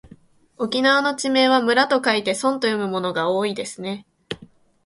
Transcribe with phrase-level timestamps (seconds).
[0.57, 4.07] 沖縄の地名は村と書いてそんと読むものが多いですね。